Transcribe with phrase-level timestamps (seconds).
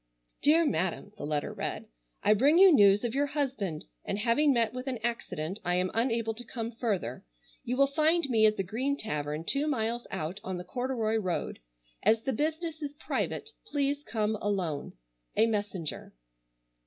[0.41, 1.85] "DEAR MADAM:" the letter read,
[2.23, 5.91] "I bring you news of your husband, and having met with an accident I am
[5.93, 7.23] unable to come further.
[7.63, 11.59] You will find me at the Green Tavern two miles out on the corduroy road.
[12.01, 14.93] As the business is private, please come alone.
[15.37, 16.15] "A MESSENGER."